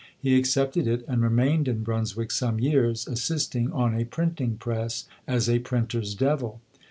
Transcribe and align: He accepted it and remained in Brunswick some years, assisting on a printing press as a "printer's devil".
He 0.19 0.35
accepted 0.35 0.87
it 0.87 1.05
and 1.07 1.21
remained 1.21 1.67
in 1.67 1.83
Brunswick 1.83 2.31
some 2.31 2.59
years, 2.59 3.07
assisting 3.07 3.71
on 3.71 3.93
a 3.93 4.03
printing 4.05 4.57
press 4.57 5.05
as 5.27 5.47
a 5.47 5.59
"printer's 5.59 6.15
devil". 6.15 6.59